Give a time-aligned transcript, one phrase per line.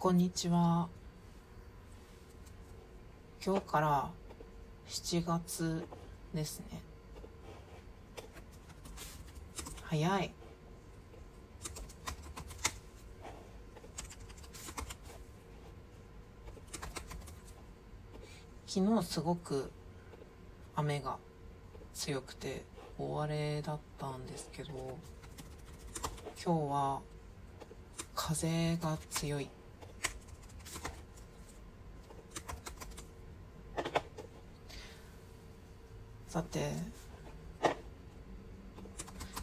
[0.00, 0.88] こんにちは。
[3.44, 4.10] 今日から
[4.88, 5.84] 7月
[6.32, 6.80] ですね。
[9.82, 10.32] 早い。
[18.66, 19.70] 昨日すごく
[20.76, 21.18] 雨が
[21.92, 22.64] 強くて
[22.98, 24.70] 大荒れだったんですけど
[26.42, 27.00] 今日は
[28.14, 29.50] 風が強い
[36.30, 36.70] さて。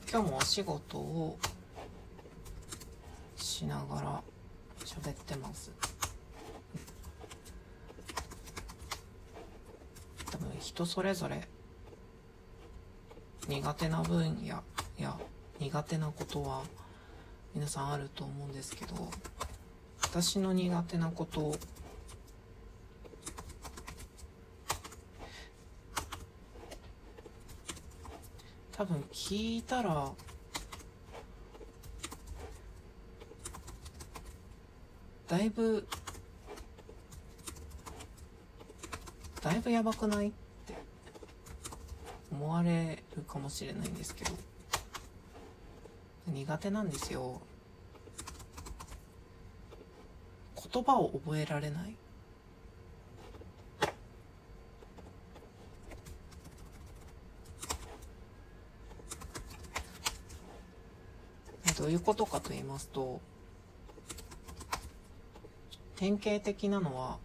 [0.09, 1.37] 今日もお仕事を
[3.35, 4.23] しながら
[4.85, 5.69] 喋ってます。
[10.31, 11.45] 多分人それぞれ
[13.49, 14.63] 苦手な分野
[14.97, 15.17] や
[15.59, 16.63] 苦手なことは
[17.53, 18.95] 皆さんあると思うんですけど
[20.03, 21.53] 私の苦手なこと
[28.77, 30.11] 多分聞いたら
[35.27, 35.87] だいぶ
[39.41, 40.31] だいぶやばくないっ
[40.67, 40.75] て
[42.31, 44.31] 思われるかもしれないんですけど
[46.27, 47.41] 苦手なんですよ。
[50.71, 51.95] 言葉を覚えられない。
[61.77, 63.21] どういうことかと言いますと
[65.95, 67.17] 典型的なのは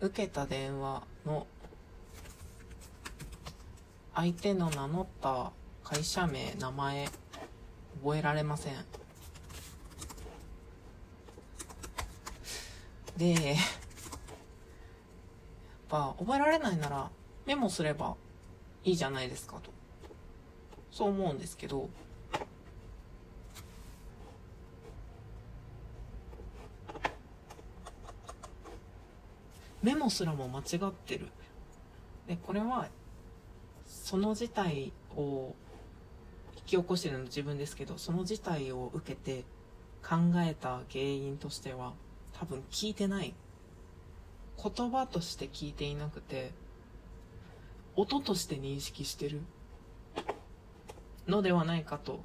[0.00, 1.46] 受けた電話の
[4.14, 7.08] 相手の名乗った会社名名前
[8.02, 8.74] 覚えられません。
[13.16, 13.56] でやっ
[15.88, 17.10] ぱ覚えられないなら
[17.46, 18.16] メモすれば
[18.82, 19.70] いいじゃないですかと。
[20.90, 21.88] そう思うんですけど
[29.84, 31.28] メモすらも間違ってる。
[32.26, 32.88] でこれは
[33.86, 35.54] その事態を
[36.56, 39.44] 引き起こしてるの自分ですけどその事態を受けて
[40.02, 41.92] 考えた原因としては
[42.32, 43.34] 多分聞いてない。
[44.56, 46.52] 言葉として聞いていなくて
[47.94, 49.42] 音として認識してる
[51.28, 52.20] のではないかと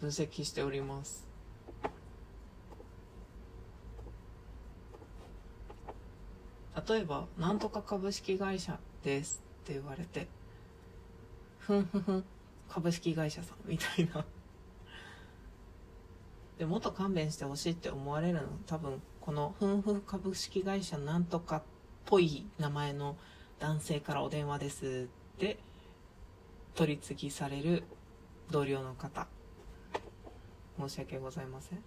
[0.00, 1.25] 分析しております。
[6.88, 10.28] 例えば「なんとか株式会社です」って言われて
[11.58, 12.24] 「ふんふんふん
[12.68, 14.24] 株式会社さん」みたいな。
[16.58, 21.62] でもっと勘弁してほしいって思われるの多分この「ふんふん株式会社なんとか」っ
[22.06, 23.16] ぽい名前の
[23.58, 25.58] 男性からお電話ですって
[26.74, 27.84] 取り次ぎされる
[28.50, 29.28] 同僚の方。
[30.78, 31.82] 申し訳ございません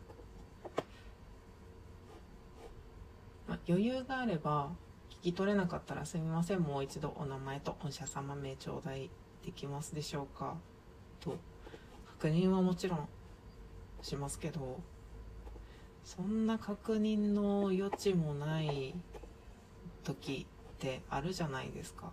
[3.48, 4.72] まあ、余裕があれば
[5.22, 9.10] 聞き取れなかったらすみませんもう一度お名前と御社様名頂戴
[9.46, 10.56] できますでしょうか？
[11.20, 11.38] と
[12.20, 13.08] 確認はもちろん
[14.02, 14.80] しますけど
[16.04, 18.96] そんな確認の余地もない
[20.04, 22.12] 時ってあるじゃないですか。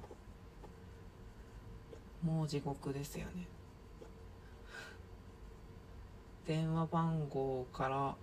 [2.23, 3.47] もう地獄ですよね。
[6.47, 8.17] 電話番号から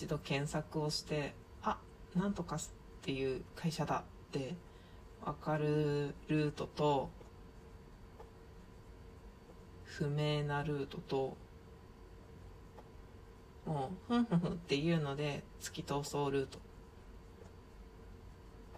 [0.00, 1.76] 一度検索をしてあ
[2.16, 2.60] なんとかっ
[3.02, 4.54] ていう会社だって
[5.22, 7.10] 分かるルートと
[9.84, 11.36] 不明なルートと
[13.66, 16.58] もうふんふんふんっていうので突き通そうルート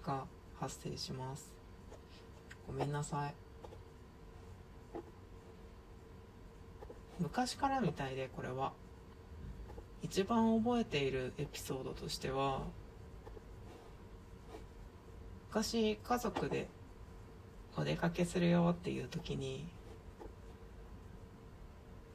[0.05, 0.25] が
[0.59, 1.55] 発生します。
[2.67, 3.35] ごめんなさい。
[7.21, 8.73] 昔からみたいでこれは。
[10.03, 12.63] 一番覚えているエピソードとしては
[15.49, 16.69] 昔家族で
[17.77, 19.67] お出かけするよっていう時に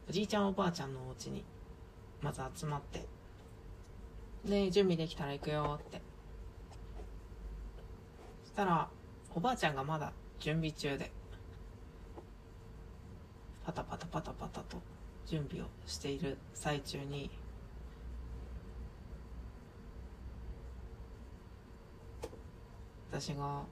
[0.10, 1.44] おじいちゃんおばあちゃんのお家に
[2.22, 3.06] まず集まって
[4.46, 6.02] で準備できたら行くよって。
[8.44, 8.88] そしたら
[9.36, 11.12] おばあちゃんがまだ準備中で
[13.66, 14.78] パタパタパタパタと
[15.26, 17.30] 準備をしている最中に
[23.20, 23.64] 私が。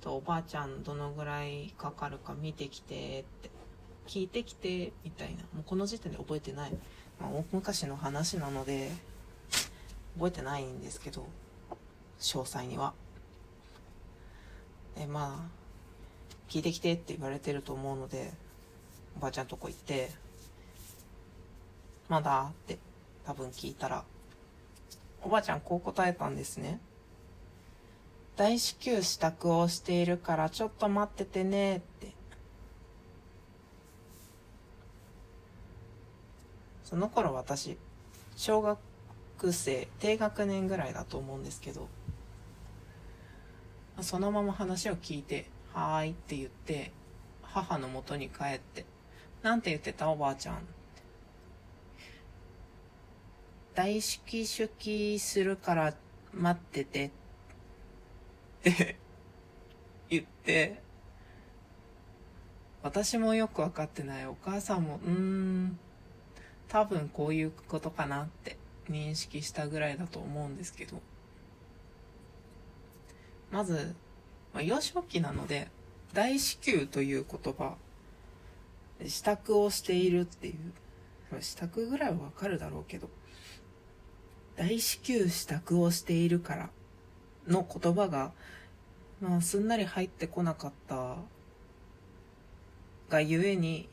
[0.00, 3.50] とおばあちゃんどのぐらいかかるか見てきてって。
[4.08, 5.42] 聞いてきてみたいな。
[5.54, 6.72] もうこの時点で覚えてない、
[7.20, 8.90] まあ、大昔の話なので
[10.16, 11.26] 覚えてないんですけど。
[12.18, 12.94] 詳細には。
[14.96, 18.32] でまあ聞いてきてって言われてると思うので
[19.16, 20.10] おばあちゃんとこ行って
[22.08, 22.93] まだって。
[23.26, 24.04] 多分聞いたら。
[25.22, 26.80] おばあちゃんこう答えたんですね。
[28.36, 32.12] 大至急支度をしているからちょっと待っててねって。
[36.84, 37.76] その頃私
[38.36, 38.78] 小学
[39.52, 41.88] 生低学年ぐらいだと思うんですけど
[44.00, 46.92] そのまま話を聞いて「はーい」って言って
[47.42, 48.84] 母のもとに帰って
[49.42, 50.58] 「なんて言ってたおばあちゃん」
[53.74, 55.94] 大式手記するから
[56.32, 57.06] 待ってて。
[57.06, 57.10] っ
[58.62, 58.96] て
[60.08, 60.82] 言って。
[62.82, 65.78] 私もよく分かってないお母さんもうーん。
[66.68, 71.00] 多分こういうことかなって認識したぐらいだと思うんですけど。
[73.50, 73.94] まず、
[74.52, 75.68] まあ、幼少期なので
[76.12, 77.76] 大至急という言葉
[79.04, 80.54] 支度をしているっていう。
[81.40, 83.08] 支度ぐらいはわかるだろうけど。
[84.56, 86.70] 大至急支度をしているから
[87.48, 88.32] の言葉が、
[89.20, 91.16] まあ、すんなり入ってこなかった
[93.10, 93.88] がゆえに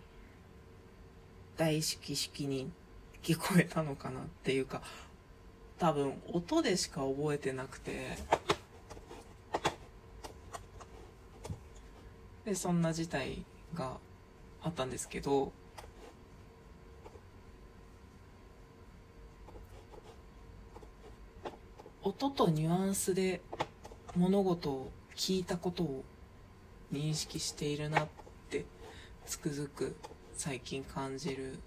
[1.58, 2.72] 大式式に
[3.24, 4.82] 聞こえたのかなっていうか
[5.80, 8.18] 多分音でしか覚えてなくて。
[12.46, 13.98] でそんな事態が
[14.64, 15.52] あったんですけど
[22.24, 23.42] 音とニュアンスで
[24.16, 26.04] 物事を聞いたことを
[26.94, 28.08] 認識しているなっ
[28.52, 28.66] て
[29.26, 29.96] つくづく
[30.36, 31.58] 最近感じる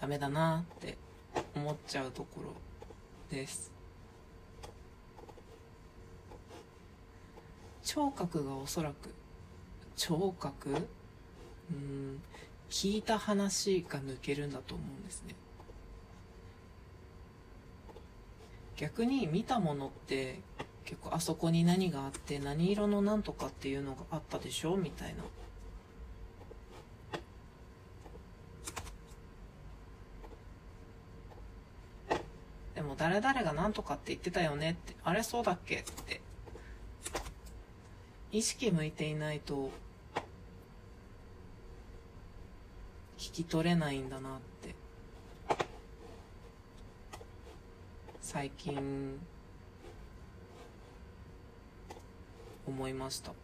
[0.00, 0.96] ダメだなって
[1.56, 3.72] 思っちゃうところです。
[7.82, 9.12] 聴覚がおそらく
[9.96, 10.86] 聴覚？
[11.72, 12.22] うん
[12.70, 15.34] 聞いた話が抜けるんだと思うんですね。
[18.76, 20.40] 逆に見たものって
[20.84, 24.76] 結構あそこに何があって何色のなんとかっていうのがあったでしょ？
[24.76, 25.22] みたいな。
[32.74, 36.20] でも誰々が何とかって言ってたよねってあれそうだっけって。
[38.32, 39.70] 意識向いていないと
[43.18, 44.51] 聞き取れないんだなって。
[48.32, 49.20] 最近
[52.66, 53.34] 思いました。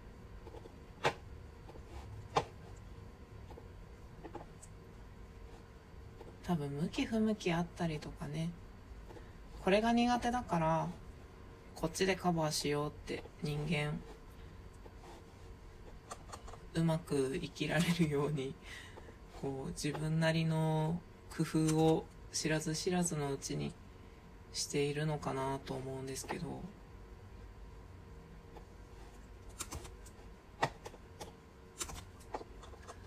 [6.42, 8.48] 多分向き不向きあったりとかね
[9.62, 10.88] これが苦手だから
[11.74, 14.00] こっちでカバーしようって人間
[16.72, 18.54] うまく生きられるように
[19.42, 20.98] こう自分なりの
[21.36, 23.74] 工夫を知らず知らずのうちに
[24.52, 26.60] しているのかなと思うんですけど。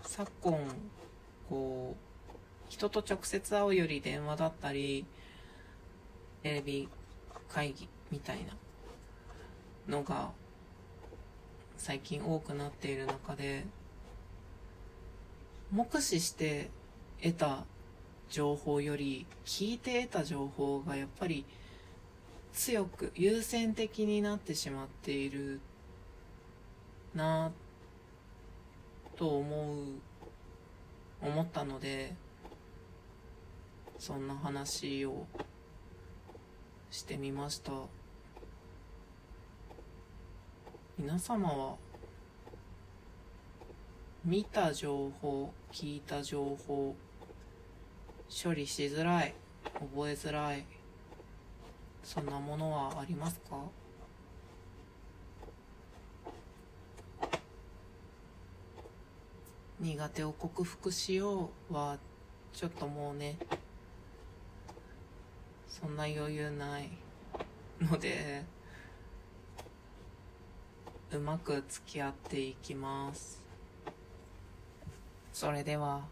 [0.04, 0.58] 昨今
[1.48, 2.32] こう
[2.68, 5.06] 人と直接会うより電話だったり
[6.42, 6.88] テレビ
[7.48, 8.52] 会議みたいな
[9.88, 10.32] のが
[11.78, 13.64] 最近多くなっている中で
[15.70, 16.70] 目視して
[17.22, 17.64] 得た
[18.32, 21.44] 情報より聞いて得た情報がやっぱり
[22.54, 25.60] 強く優先的になってしまっている
[27.14, 27.52] な
[29.16, 29.84] と思う
[31.20, 32.14] 思ったので
[33.98, 35.26] そんな話を
[36.90, 37.72] してみました。
[40.98, 41.76] 皆様は
[44.24, 46.94] 見た情報聞いた情報
[48.32, 49.34] 処理しづらい
[49.74, 50.64] 覚えづらい。
[52.02, 53.56] そんなものはありますか？
[59.78, 61.98] 苦手を克服しようは
[62.52, 63.36] ちょっともうね
[65.68, 66.90] そんな余裕ない
[67.80, 68.44] ので
[71.12, 73.42] うまく付き合っていきます。
[75.32, 76.02] それでは。